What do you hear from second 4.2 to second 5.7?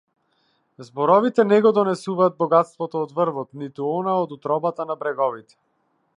од утробата на бреговите.